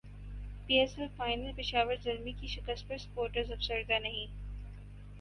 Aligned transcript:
پی 0.67 0.73
S 0.79 0.93
L 0.97 1.07
final 1.17 1.51
Peshawar 1.57 1.95
Zalmi 2.03 2.31
کی 2.31 2.47
شکست 2.47 2.87
پر 2.87 2.97
سپورٹرز 2.97 3.51
افسردہ 3.51 3.99
نہیں 3.99 4.27